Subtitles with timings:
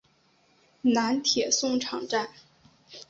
[0.81, 2.27] 南铁送场站。